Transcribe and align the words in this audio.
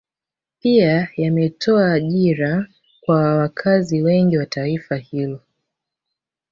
Pia 0.59 1.07
yametoa 1.17 1.91
ajira 1.93 2.67
kwa 3.01 3.35
wakazi 3.37 4.01
wengi 4.01 4.37
wa 4.37 4.45
taifa 4.45 4.95
hilo 4.97 5.39